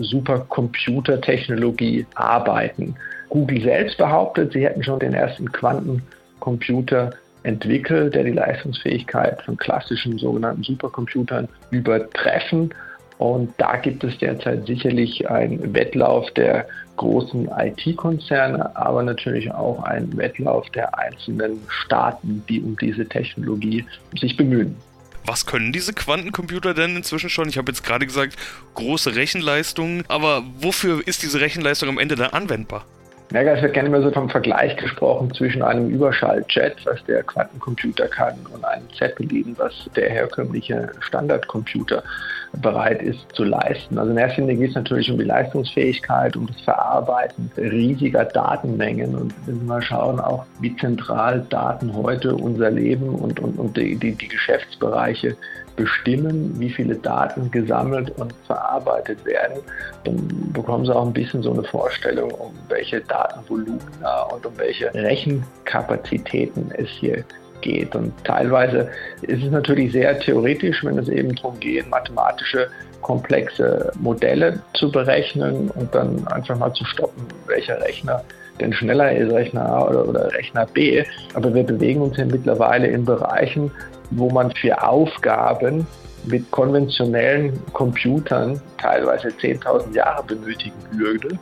Supercomputertechnologie 0.00 2.06
arbeiten. 2.14 2.94
Google 3.28 3.62
selbst 3.62 3.98
behauptet, 3.98 4.52
sie 4.52 4.64
hätten 4.64 4.82
schon 4.82 4.98
den 4.98 5.14
ersten 5.14 5.50
Quantencomputer 5.52 7.10
entwickelt, 7.42 8.14
der 8.14 8.24
die 8.24 8.32
Leistungsfähigkeit 8.32 9.40
von 9.42 9.56
klassischen 9.56 10.18
sogenannten 10.18 10.62
Supercomputern 10.62 11.48
übertreffen. 11.70 12.74
Und 13.18 13.52
da 13.58 13.76
gibt 13.76 14.02
es 14.02 14.16
derzeit 14.18 14.66
sicherlich 14.66 15.28
einen 15.28 15.74
Wettlauf 15.74 16.30
der 16.32 16.66
großen 16.96 17.50
IT-Konzerne, 17.54 18.74
aber 18.76 19.02
natürlich 19.02 19.52
auch 19.52 19.82
einen 19.82 20.16
Wettlauf 20.16 20.68
der 20.70 20.98
einzelnen 20.98 21.60
Staaten, 21.68 22.42
die 22.48 22.62
um 22.62 22.76
diese 22.78 23.06
Technologie 23.06 23.84
sich 24.18 24.36
bemühen. 24.36 24.74
Was 25.26 25.46
können 25.46 25.72
diese 25.72 25.92
Quantencomputer 25.92 26.74
denn 26.74 26.96
inzwischen 26.96 27.30
schon? 27.30 27.48
Ich 27.48 27.58
habe 27.58 27.70
jetzt 27.70 27.84
gerade 27.84 28.06
gesagt, 28.06 28.36
große 28.74 29.14
Rechenleistungen, 29.14 30.04
aber 30.08 30.42
wofür 30.58 31.06
ist 31.06 31.22
diese 31.22 31.40
Rechenleistung 31.40 31.88
am 31.88 31.98
Ende 31.98 32.16
dann 32.16 32.30
anwendbar? 32.30 32.84
Ja, 33.32 33.42
es 33.42 33.62
wird 33.62 33.74
gerne 33.74 33.88
immer 33.88 34.02
so 34.02 34.10
vom 34.10 34.28
Vergleich 34.28 34.76
gesprochen 34.76 35.32
zwischen 35.32 35.62
einem 35.62 35.88
Überschalljet, 35.88 36.74
was 36.84 37.04
der 37.04 37.22
Quantencomputer 37.22 38.08
kann, 38.08 38.34
und 38.52 38.64
einem 38.64 38.92
Zeppelin, 38.98 39.54
was 39.56 39.88
der 39.94 40.10
herkömmliche 40.10 40.90
Standardcomputer 40.98 42.02
bereit 42.54 43.02
ist 43.02 43.20
zu 43.32 43.44
leisten. 43.44 43.98
Also 43.98 44.10
in 44.10 44.18
erster 44.18 44.42
Linie 44.42 44.56
geht 44.56 44.70
es 44.70 44.74
natürlich 44.74 45.10
um 45.10 45.18
die 45.18 45.24
Leistungsfähigkeit, 45.24 46.36
um 46.36 46.46
das 46.46 46.60
Verarbeiten 46.62 47.50
riesiger 47.56 48.24
Datenmengen. 48.24 49.14
Und 49.14 49.34
wenn 49.46 49.60
wir 49.60 49.66
mal 49.66 49.82
schauen, 49.82 50.20
auch 50.20 50.44
wie 50.60 50.74
zentral 50.76 51.44
Daten 51.48 51.94
heute 51.94 52.34
unser 52.34 52.70
Leben 52.70 53.08
und, 53.08 53.40
und, 53.40 53.58
und 53.58 53.76
die, 53.76 53.96
die, 53.96 54.12
die 54.12 54.28
Geschäftsbereiche 54.28 55.36
bestimmen, 55.76 56.58
wie 56.58 56.70
viele 56.70 56.96
Daten 56.96 57.50
gesammelt 57.50 58.10
und 58.18 58.34
verarbeitet 58.46 59.24
werden, 59.24 59.60
dann 60.04 60.52
bekommen 60.52 60.84
Sie 60.84 60.94
auch 60.94 61.06
ein 61.06 61.12
bisschen 61.12 61.42
so 61.42 61.52
eine 61.52 61.62
Vorstellung, 61.64 62.30
um 62.32 62.52
welche 62.68 63.00
Datenvolumina 63.00 64.22
und 64.32 64.44
um 64.44 64.52
welche 64.58 64.92
Rechenkapazitäten 64.92 66.70
es 66.76 66.88
hier 66.88 67.24
geht. 67.60 67.94
Und 67.94 68.12
teilweise 68.24 68.88
ist 69.22 69.42
es 69.42 69.50
natürlich 69.50 69.92
sehr 69.92 70.18
theoretisch, 70.18 70.84
wenn 70.84 70.98
es 70.98 71.08
eben 71.08 71.34
darum 71.34 71.58
geht, 71.60 71.88
mathematische 71.88 72.68
komplexe 73.00 73.92
Modelle 73.98 74.60
zu 74.74 74.90
berechnen 74.90 75.70
und 75.70 75.94
dann 75.94 76.26
einfach 76.28 76.56
mal 76.58 76.72
zu 76.74 76.84
stoppen, 76.84 77.26
welcher 77.46 77.80
Rechner 77.80 78.22
denn 78.60 78.72
schneller 78.72 79.12
ist, 79.12 79.32
Rechner 79.32 79.66
A 79.66 79.88
oder, 79.88 80.08
oder 80.08 80.32
Rechner 80.32 80.66
B. 80.66 81.02
Aber 81.34 81.54
wir 81.54 81.64
bewegen 81.64 82.02
uns 82.02 82.16
ja 82.16 82.26
mittlerweile 82.26 82.88
in 82.88 83.04
Bereichen, 83.04 83.70
wo 84.10 84.28
man 84.30 84.50
für 84.52 84.82
Aufgaben 84.82 85.86
mit 86.24 86.50
konventionellen 86.50 87.58
Computern 87.72 88.60
teilweise 88.78 89.28
10.000 89.28 89.94
Jahre 89.94 90.22
benötigen 90.24 90.76
würde, 90.92 91.38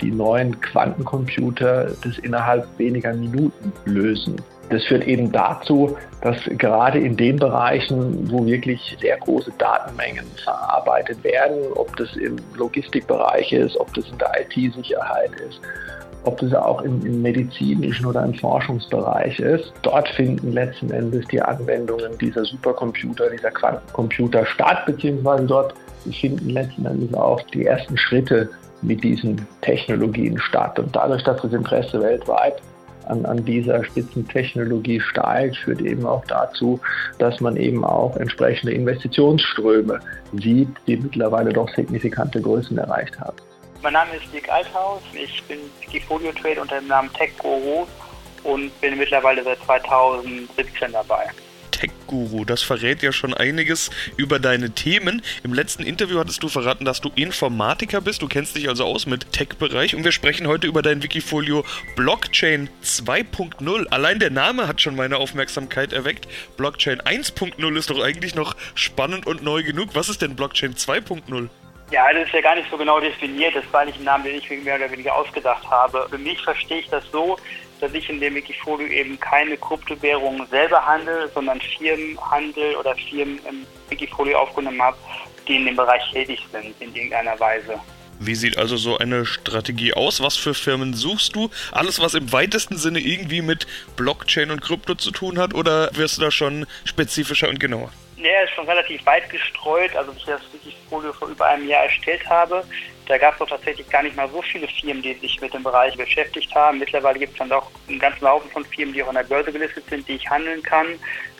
die 0.00 0.10
neuen 0.10 0.60
Quantencomputer 0.60 1.90
das 2.04 2.18
innerhalb 2.18 2.66
weniger 2.78 3.14
Minuten 3.14 3.72
lösen. 3.86 4.36
Das 4.70 4.84
führt 4.84 5.06
eben 5.06 5.32
dazu, 5.32 5.96
dass 6.20 6.36
gerade 6.58 6.98
in 6.98 7.16
den 7.16 7.36
Bereichen, 7.36 8.30
wo 8.30 8.44
wirklich 8.44 8.96
sehr 9.00 9.16
große 9.18 9.52
Datenmengen 9.58 10.26
verarbeitet 10.44 11.22
werden, 11.24 11.72
ob 11.74 11.96
das 11.96 12.14
im 12.16 12.36
Logistikbereich 12.56 13.52
ist, 13.52 13.78
ob 13.78 13.92
das 13.94 14.04
in 14.10 14.18
der 14.18 14.30
IT-Sicherheit 14.42 15.30
ist, 15.48 15.60
ob 16.24 16.38
das 16.38 16.52
auch 16.54 16.82
im, 16.82 17.04
im, 17.06 17.22
medizinischen 17.22 18.04
oder 18.06 18.24
im 18.24 18.34
Forschungsbereich 18.34 19.38
ist. 19.38 19.72
Dort 19.82 20.08
finden 20.10 20.52
letzten 20.52 20.90
Endes 20.90 21.26
die 21.28 21.40
Anwendungen 21.40 22.18
dieser 22.18 22.44
Supercomputer, 22.44 23.30
dieser 23.30 23.50
Quantencomputer 23.50 24.44
statt, 24.44 24.84
beziehungsweise 24.84 25.46
dort 25.46 25.74
finden 26.12 26.50
letzten 26.50 26.84
Endes 26.84 27.14
auch 27.14 27.40
die 27.52 27.66
ersten 27.66 27.96
Schritte 27.96 28.50
mit 28.82 29.02
diesen 29.02 29.46
Technologien 29.62 30.38
statt. 30.38 30.78
Und 30.78 30.94
dadurch, 30.94 31.22
dass 31.24 31.40
das 31.42 31.52
Interesse 31.52 32.00
weltweit 32.00 32.60
an, 33.08 33.24
an 33.26 33.44
dieser 33.44 33.84
Spitzentechnologie 33.84 35.00
steigt, 35.00 35.56
führt 35.56 35.80
eben 35.80 36.06
auch 36.06 36.24
dazu, 36.26 36.80
dass 37.18 37.40
man 37.40 37.56
eben 37.56 37.84
auch 37.84 38.16
entsprechende 38.16 38.72
Investitionsströme 38.72 40.00
sieht, 40.34 40.68
die 40.86 40.96
mittlerweile 40.96 41.52
doch 41.52 41.68
signifikante 41.74 42.40
Größen 42.40 42.78
erreicht 42.78 43.18
haben. 43.20 43.36
Mein 43.82 43.92
Name 43.92 44.10
ist 44.16 44.32
Dirk 44.32 44.48
Althaus. 44.50 45.02
Ich 45.12 45.42
bin 45.44 45.58
Wikifolio 45.80 46.32
Trade 46.32 46.60
unter 46.60 46.80
dem 46.80 46.88
Namen 46.88 47.12
TechGuru 47.12 47.86
und 48.44 48.80
bin 48.80 48.98
mittlerweile 48.98 49.42
seit 49.44 49.58
2017 49.64 50.92
dabei. 50.92 51.26
Tech-Guru. 51.78 52.44
Das 52.44 52.62
verrät 52.62 53.02
ja 53.04 53.12
schon 53.12 53.34
einiges 53.34 53.90
über 54.16 54.40
deine 54.40 54.70
Themen. 54.70 55.22
Im 55.44 55.54
letzten 55.54 55.84
Interview 55.84 56.18
hattest 56.18 56.42
du 56.42 56.48
verraten, 56.48 56.84
dass 56.84 57.00
du 57.00 57.10
Informatiker 57.14 58.00
bist. 58.00 58.20
Du 58.20 58.26
kennst 58.26 58.56
dich 58.56 58.68
also 58.68 58.84
aus 58.84 59.06
mit 59.06 59.32
Tech-Bereich 59.32 59.94
und 59.94 60.02
wir 60.02 60.10
sprechen 60.10 60.48
heute 60.48 60.66
über 60.66 60.82
dein 60.82 61.04
Wikifolio 61.04 61.64
Blockchain 61.94 62.68
2.0. 62.84 63.86
Allein 63.90 64.18
der 64.18 64.30
Name 64.30 64.66
hat 64.66 64.80
schon 64.80 64.96
meine 64.96 65.18
Aufmerksamkeit 65.18 65.92
erweckt. 65.92 66.26
Blockchain 66.56 67.00
1.0 67.00 67.78
ist 67.78 67.90
doch 67.90 68.02
eigentlich 68.02 68.34
noch 68.34 68.56
spannend 68.74 69.28
und 69.28 69.44
neu 69.44 69.62
genug. 69.62 69.90
Was 69.94 70.08
ist 70.08 70.20
denn 70.20 70.34
Blockchain 70.34 70.74
2.0? 70.74 71.48
Ja, 71.90 72.12
das 72.12 72.26
ist 72.26 72.34
ja 72.34 72.42
gar 72.42 72.54
nicht 72.54 72.70
so 72.70 72.76
genau 72.76 73.00
definiert. 73.00 73.54
Das 73.56 73.64
war 73.72 73.84
nicht 73.84 73.98
ein 73.98 74.04
Name, 74.04 74.24
den 74.24 74.36
ich 74.36 74.50
mir 74.50 74.58
mehr 74.58 74.76
oder 74.76 74.90
weniger 74.90 75.14
ausgedacht 75.14 75.68
habe. 75.70 76.06
Für 76.10 76.18
mich 76.18 76.40
verstehe 76.42 76.80
ich 76.80 76.88
das 76.90 77.02
so, 77.10 77.38
dass 77.80 77.94
ich 77.94 78.10
in 78.10 78.20
dem 78.20 78.34
Wikifolio 78.34 78.86
eben 78.88 79.18
keine 79.18 79.56
Kryptowährungen 79.56 80.46
selber 80.48 80.84
handle, 80.84 81.30
sondern 81.32 81.60
Firmen 81.60 82.18
handel 82.30 82.76
oder 82.76 82.94
Firmen 82.94 83.40
im 83.48 83.66
Wikifolio 83.88 84.38
aufgenommen 84.38 84.82
habe, 84.82 84.98
die 85.46 85.56
in 85.56 85.64
dem 85.64 85.76
Bereich 85.76 86.02
tätig 86.12 86.46
sind 86.52 86.74
in 86.80 86.94
irgendeiner 86.94 87.38
Weise. 87.40 87.80
Wie 88.20 88.34
sieht 88.34 88.58
also 88.58 88.76
so 88.76 88.98
eine 88.98 89.24
Strategie 89.24 89.94
aus? 89.94 90.20
Was 90.20 90.36
für 90.36 90.52
Firmen 90.52 90.92
suchst 90.92 91.36
du? 91.36 91.50
Alles, 91.70 92.00
was 92.00 92.14
im 92.14 92.32
weitesten 92.32 92.76
Sinne 92.76 92.98
irgendwie 92.98 93.42
mit 93.42 93.66
Blockchain 93.96 94.50
und 94.50 94.60
Krypto 94.60 94.96
zu 94.96 95.12
tun 95.12 95.38
hat, 95.38 95.54
oder 95.54 95.90
wirst 95.94 96.18
du 96.18 96.22
da 96.22 96.30
schon 96.30 96.66
spezifischer 96.84 97.48
und 97.48 97.60
genauer? 97.60 97.92
Ja, 98.20 98.42
ist 98.42 98.54
schon 98.54 98.68
relativ 98.68 99.04
weit 99.06 99.30
gestreut. 99.30 99.94
Also, 99.94 100.10
als 100.10 100.18
ich 100.20 100.26
das 100.26 100.52
Wikifolio 100.52 101.12
vor 101.12 101.28
über 101.28 101.46
einem 101.46 101.68
Jahr 101.68 101.84
erstellt 101.84 102.28
habe, 102.28 102.64
da 103.06 103.16
gab 103.16 103.34
es 103.34 103.38
doch 103.38 103.48
tatsächlich 103.48 103.88
gar 103.88 104.02
nicht 104.02 104.16
mal 104.16 104.28
so 104.28 104.42
viele 104.42 104.66
Firmen, 104.68 105.02
die 105.02 105.14
sich 105.14 105.40
mit 105.40 105.54
dem 105.54 105.62
Bereich 105.62 105.96
beschäftigt 105.96 106.54
haben. 106.54 106.78
Mittlerweile 106.78 107.18
gibt 107.18 107.32
es 107.32 107.38
dann 107.38 107.52
auch 107.52 107.70
einen 107.88 107.98
ganzen 107.98 108.28
Haufen 108.28 108.50
von 108.50 108.64
Firmen, 108.66 108.92
die 108.92 109.02
auch 109.02 109.08
an 109.08 109.14
der 109.14 109.22
Börse 109.22 109.52
gelistet 109.52 109.84
sind, 109.88 110.06
die 110.08 110.16
ich 110.16 110.28
handeln 110.28 110.62
kann. 110.62 110.86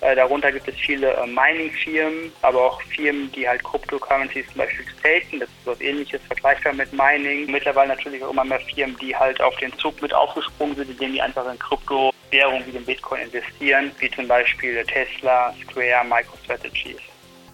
Äh, 0.01 0.15
darunter 0.15 0.51
gibt 0.51 0.69
es 0.69 0.77
viele 0.77 1.13
äh, 1.13 1.27
Mining-Firmen, 1.27 2.33
aber 2.43 2.65
auch 2.65 2.81
Firmen, 2.83 3.31
die 3.33 3.47
halt 3.47 3.63
Cryptocurrencies 3.65 4.47
zum 4.47 4.59
Beispiel 4.59 4.87
staken. 4.99 5.41
Das 5.41 5.49
ist 5.49 5.67
was 5.67 5.81
ähnliches, 5.81 6.23
vergleichbar 6.27 6.73
mit 6.73 6.93
Mining. 6.93 7.51
Mittlerweile 7.51 7.89
natürlich 7.89 8.23
auch 8.25 8.31
immer 8.31 8.45
mehr 8.45 8.61
Firmen, 8.61 8.97
die 8.99 9.15
halt 9.15 9.41
auf 9.41 9.57
den 9.57 9.77
Zug 9.79 10.01
mit 10.01 10.15
aufgesprungen 10.15 10.77
sind, 10.77 10.91
indem 10.91 11.13
die 11.13 11.21
einfach 11.21 11.45
in 11.51 11.59
Kryptowährungen 12.29 12.67
wie 12.67 12.73
den 12.73 12.85
Bitcoin 12.85 13.23
investieren, 13.23 13.91
wie 13.99 14.11
zum 14.11 14.29
Beispiel 14.29 14.85
Tesla, 14.85 15.55
Square, 15.63 16.05
MicroStrategies. 16.09 16.99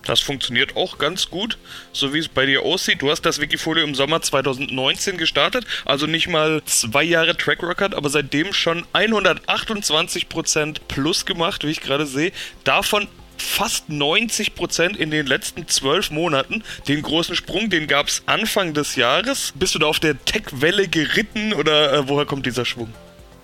Das 0.04 0.20
funktioniert 0.20 0.76
auch 0.76 0.98
ganz 0.98 1.30
gut, 1.30 1.56
so 1.92 2.12
wie 2.12 2.18
es 2.18 2.28
bei 2.28 2.44
dir 2.44 2.62
aussieht. 2.62 3.00
Du 3.00 3.10
hast 3.10 3.22
das 3.22 3.40
Wikifolio 3.40 3.84
im 3.84 3.94
Sommer 3.94 4.20
2019 4.20 5.16
gestartet, 5.16 5.64
also 5.86 6.06
nicht 6.06 6.28
mal 6.28 6.62
zwei 6.66 7.02
Jahre 7.02 7.34
Track 7.36 7.62
Record, 7.62 7.94
aber 7.94 8.10
seitdem 8.10 8.52
schon 8.52 8.84
128% 8.92 10.76
plus 10.88 11.24
gemacht, 11.24 11.64
wie 11.64 11.70
ich 11.70 11.80
gerade 11.80 12.04
sehe. 12.04 12.32
Davon 12.64 13.08
fast 13.38 13.88
90% 13.88 14.94
in 14.96 15.10
den 15.10 15.26
letzten 15.26 15.66
zwölf 15.68 16.10
Monaten. 16.10 16.62
Den 16.86 17.00
großen 17.00 17.34
Sprung, 17.34 17.70
den 17.70 17.86
gab 17.86 18.08
es 18.08 18.22
Anfang 18.26 18.74
des 18.74 18.96
Jahres. 18.96 19.54
Bist 19.56 19.74
du 19.74 19.78
da 19.78 19.86
auf 19.86 20.00
der 20.00 20.22
Tech-Welle 20.22 20.86
geritten 20.88 21.54
oder 21.54 21.94
äh, 21.94 22.08
woher 22.08 22.26
kommt 22.26 22.44
dieser 22.44 22.66
Schwung? 22.66 22.92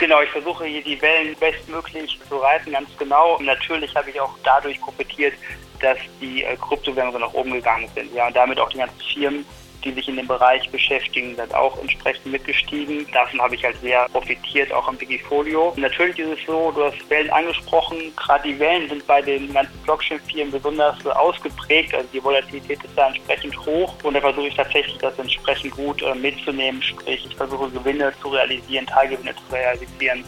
Genau, 0.00 0.23
ich 0.23 0.30
versuche 0.30 0.64
hier 0.64 0.83
die 0.83 1.00
Wellen 1.02 1.37
bestmöglich 1.38 2.19
zu 2.26 2.38
reiten, 2.38 2.73
ganz 2.73 2.88
genau. 2.97 3.37
Und 3.37 3.45
natürlich 3.45 3.95
habe 3.95 4.09
ich 4.09 4.19
auch 4.19 4.35
dadurch 4.42 4.80
profitiert, 4.80 5.35
dass 5.78 5.99
die 6.23 6.42
äh, 6.42 6.57
Kryptowährungen 6.57 7.21
nach 7.21 7.35
oben 7.35 7.52
gegangen 7.52 7.87
sind. 7.95 8.14
Ja, 8.14 8.26
und 8.26 8.35
damit 8.35 8.59
auch 8.59 8.71
die 8.71 8.78
ganzen 8.78 8.99
Firmen, 8.99 9.45
die 9.84 9.92
sich 9.92 10.08
in 10.08 10.16
dem 10.16 10.26
Bereich 10.26 10.68
beschäftigen, 10.70 11.37
sind 11.37 11.54
auch 11.54 11.78
entsprechend 11.80 12.26
mitgestiegen. 12.26 13.06
Davon 13.12 13.40
habe 13.40 13.54
ich 13.54 13.64
halt 13.64 13.76
sehr 13.80 14.06
profitiert, 14.08 14.72
auch 14.72 14.88
am 14.88 15.00
Wikifolio. 15.00 15.72
natürlich 15.76 16.18
ist 16.18 16.38
es 16.38 16.46
so, 16.46 16.72
du 16.72 16.84
hast 16.84 17.10
Wellen 17.10 17.30
angesprochen, 17.30 17.99
gerade 18.16 18.49
die 18.49 18.58
Wellen 18.58 18.88
sind 18.88 19.06
bei 19.06 19.22
den 19.22 19.52
ganzen 19.52 19.76
Blockchain-Firmen 19.84 20.52
besonders 20.52 21.04
ausgeprägt, 21.06 21.94
also 21.94 22.08
die 22.12 22.22
Volatilität 22.22 22.82
ist 22.82 22.96
da 22.96 23.08
entsprechend 23.08 23.56
hoch 23.66 23.94
und 24.02 24.14
da 24.14 24.20
versuche 24.20 24.49
ich 24.49 24.54
tatsächlich 24.54 24.99
das 24.99 25.18
entsprechend 25.18 25.72
gut 25.72 26.02
äh, 26.02 26.14
mitzunehmen, 26.14 26.82
sprich 26.82 27.26
ich 27.26 27.37
versuche 27.37 27.70
Gewinne 27.70 28.12
zu 28.20 28.28
realisieren, 28.28 28.87
Teilgewinne 28.87 29.34
zu 29.34 29.54
realisieren, 29.54 30.25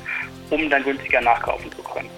um 0.50 0.68
dann 0.70 0.82
günstiger 0.84 1.20
nachkaufen 1.20 1.70
zu 1.72 1.82
können. 1.82 2.10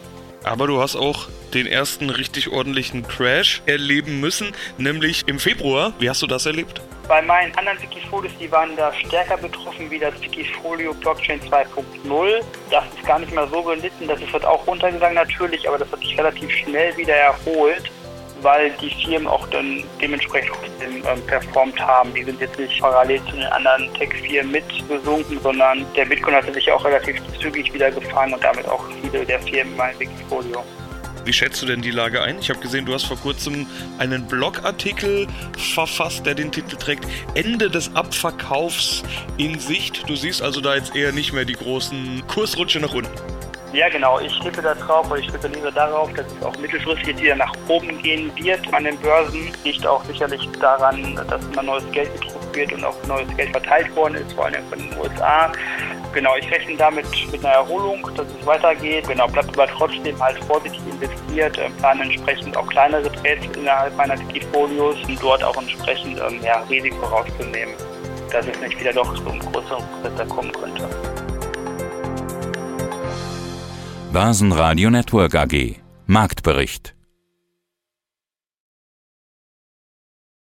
Aber 0.45 0.67
du 0.67 0.81
hast 0.81 0.95
auch 0.95 1.29
den 1.55 1.67
ersten 1.67 2.11
richtig 2.11 2.53
ordentlichen 2.53 3.07
Crash 3.07 3.63
erleben 3.67 4.21
müssen, 4.21 4.53
nämlich 4.77 5.27
im 5.27 5.39
Februar. 5.39 5.95
Wie 5.99 6.11
hast 6.11 6.21
du 6.23 6.27
das 6.27 6.45
erlebt? 6.45 6.83
Bei 7.07 7.21
meinen 7.21 7.55
anderen 7.57 7.81
Wikifolios, 7.83 8.33
die 8.41 8.51
waren 8.51 8.75
da 8.77 8.93
stärker 8.95 9.37
betroffen 9.37 9.91
wie 9.91 9.99
das 9.99 10.19
Wikifolio 10.23 10.95
Blockchain 10.95 11.41
2.0. 11.41 12.43
Das 12.71 12.85
ist 12.97 13.07
gar 13.07 13.19
nicht 13.19 13.35
mehr 13.35 13.47
so 13.49 13.63
gelitten, 13.63 14.09
das 14.09 14.21
ist 14.21 14.33
halt 14.33 14.45
auch 14.45 14.67
runtergegangen 14.67 15.17
natürlich, 15.17 15.69
aber 15.69 15.79
das 15.79 15.91
hat 15.93 16.01
sich 16.01 16.17
relativ 16.19 16.51
schnell 16.51 16.97
wieder 16.97 17.15
erholt 17.15 17.91
weil 18.45 18.71
die 18.81 18.91
Firmen 18.91 19.27
auch 19.27 19.47
dann 19.49 19.83
dementsprechend 20.01 20.55
ähm, 20.81 21.27
performt 21.27 21.81
haben. 21.81 22.13
Die 22.15 22.23
sind 22.23 22.41
jetzt 22.41 22.59
nicht 22.59 22.81
parallel 22.81 23.21
zu 23.25 23.33
den 23.33 23.47
anderen 23.47 23.93
Tech-Firmen 23.95 24.53
mitgesunken, 24.53 25.41
sondern 25.41 25.85
der 25.97 26.05
Bitcoin 26.05 26.35
hatte 26.35 26.53
sich 26.53 26.71
auch 26.71 26.85
relativ 26.85 27.21
zügig 27.41 27.73
wieder 27.73 27.91
gefangen 27.91 28.35
und 28.35 28.45
damit 28.45 28.69
auch 28.69 28.85
viele 29.01 29.25
der 29.25 29.41
Firmen 29.41 29.73
in 29.73 29.77
meinem 29.77 29.99
Wikifolio. 29.99 30.63
Wie 31.25 31.33
schätzt 31.33 31.63
du 31.63 31.67
denn 31.67 31.81
die 31.81 31.91
Lage 31.91 32.23
ein? 32.23 32.39
Ich 32.39 32.51
habe 32.51 32.61
gesehen, 32.61 32.85
du 32.85 32.93
hast 32.93 33.05
vor 33.05 33.17
kurzem 33.17 33.67
einen 33.99 34.27
Blogartikel 34.27 35.27
verfasst, 35.57 36.27
der 36.27 36.35
den 36.35 36.53
Titel 36.53 36.77
trägt 36.77 37.07
Ende 37.35 37.71
des 37.71 37.95
Abverkaufs 37.97 39.03
in 39.39 39.59
Sicht. 39.59 40.09
Du 40.09 40.17
siehst 40.17 40.43
also 40.43 40.61
da 40.61 40.75
jetzt 40.75 40.95
eher 40.95 41.13
nicht 41.13 41.33
mehr 41.33 41.47
die 41.47 41.55
großen 41.55 42.23
Kursrutsche 42.27 42.79
nach 42.81 42.93
unten. 42.93 43.11
Ja, 43.73 43.89
genau. 43.89 44.21
Ich 44.21 44.39
tippe 44.41 44.61
da 44.61 44.75
drauf 44.75 45.11
oder 45.11 45.19
ich 45.19 45.27
spekuliere 45.27 45.73
darauf, 45.73 46.13
dass 46.13 46.27
es 46.27 46.43
auch 46.45 46.57
mittelfristig 46.59 47.19
wieder 47.19 47.37
nach 47.37 47.53
oben 47.69 48.01
gehen 48.03 48.31
wird 48.37 48.73
an 48.75 48.85
den 48.85 48.99
Börsen. 48.99 49.51
Liegt 49.65 49.87
auch 49.87 50.05
sicherlich 50.05 50.47
daran, 50.61 51.17
dass 51.29 51.43
immer 51.47 51.63
neues 51.63 51.91
Geld 51.91 52.13
gedruckt 52.21 52.44
wird 52.55 52.73
und 52.73 52.85
auch 52.85 52.95
neues 53.07 53.29
Geld 53.37 53.51
verteilt 53.51 53.95
worden 53.97 54.15
ist, 54.15 54.33
vor 54.33 54.47
allem 54.47 54.65
von 54.69 54.79
den 54.79 54.99
USA. 54.99 55.53
Genau, 56.13 56.37
ich 56.37 56.49
rechne 56.51 56.77
damit 56.77 57.07
mit 57.33 57.45
einer 57.45 57.55
Erholung, 57.55 58.09
dass 58.17 58.27
es 58.29 58.47
weitergeht. 58.47 59.09
Genau, 59.09 59.27
bleibt 59.27 59.49
aber 59.59 59.67
trotzdem 59.67 60.19
halt 60.21 60.39
vorsichtig 60.45 60.81
investiert, 60.89 61.59
äh, 61.59 61.69
plane 61.79 62.03
entsprechend 62.03 62.57
auch 62.57 62.67
kleinere 62.69 63.11
Trades 63.11 63.45
innerhalb 63.57 63.97
meiner 63.97 64.17
Portfolios, 64.55 64.97
um 65.09 65.19
dort 65.21 65.43
auch 65.43 65.57
entsprechend 65.57 66.21
ähm, 66.21 66.41
ja, 66.43 66.63
Risiko 66.71 67.05
rauszunehmen, 67.07 67.75
dass 68.31 68.47
es 68.47 68.61
nicht 68.61 68.79
wieder 68.79 68.93
doch 68.93 69.13
zu 69.15 69.29
einem 69.29 69.41
größeren 69.41 69.85
Prozess 70.03 70.29
kommen 70.29 70.53
könnte. 70.53 70.89
Börsenradio 74.13 74.91
Network 74.91 75.35
AG 75.35 75.81
Marktbericht 76.07 76.94